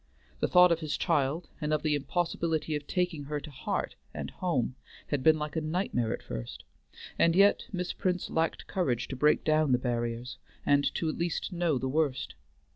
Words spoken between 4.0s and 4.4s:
and